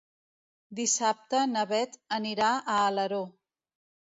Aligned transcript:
Dissabte 0.79 1.41
na 1.51 1.65
Beth 1.73 1.99
anirà 2.17 2.49
a 2.57 2.79
Alaró. 2.87 3.21